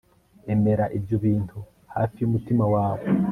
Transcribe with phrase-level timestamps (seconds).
[0.53, 1.57] emera ibyo bintu
[1.93, 3.05] hafi yumutima wawe